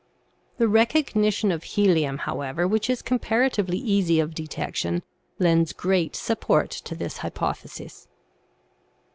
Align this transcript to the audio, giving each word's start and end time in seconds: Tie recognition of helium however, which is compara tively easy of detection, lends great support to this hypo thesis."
Tie 0.57 0.63
recognition 0.65 1.51
of 1.51 1.61
helium 1.61 2.17
however, 2.17 2.67
which 2.67 2.89
is 2.89 3.03
compara 3.03 3.51
tively 3.53 3.75
easy 3.75 4.19
of 4.19 4.33
detection, 4.33 5.03
lends 5.37 5.73
great 5.73 6.15
support 6.15 6.71
to 6.71 6.95
this 6.95 7.17
hypo 7.19 7.51
thesis." 7.53 8.07